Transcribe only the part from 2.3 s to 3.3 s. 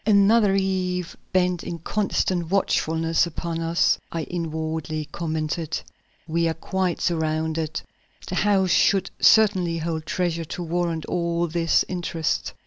watchfulness